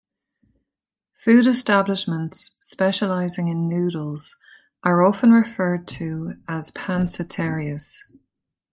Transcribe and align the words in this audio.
Food 1.13 1.45
establishments 1.45 2.57
specializing 2.59 3.49
in 3.49 3.67
noodles 3.67 4.35
are 4.81 5.03
often 5.03 5.31
referred 5.31 5.87
to 5.89 6.41
as 6.47 6.71
"panciterias". 6.71 7.99